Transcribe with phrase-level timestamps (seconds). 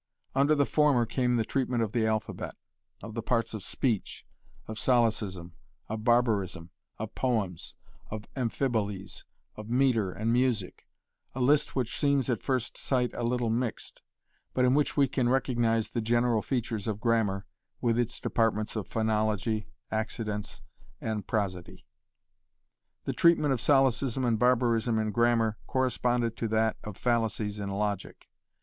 [0.33, 2.55] Under the former came the treatment of the alphabet,
[3.03, 4.25] of the parts of speech,
[4.67, 5.53] of solecism,
[5.89, 7.75] of barbarism, of poems,
[8.09, 9.25] of amphibolies,
[9.55, 10.87] of metre and music
[11.35, 14.01] a list which seems at first sight a little mixed,
[14.55, 17.45] but in which we can recognise the general features of grammar,
[17.79, 20.61] with its departments of phonology, accidence,
[20.99, 21.85] and prosody.
[23.03, 28.27] The treatment of solecism and barbarism in grammar corresponded to that of fallacies in logic.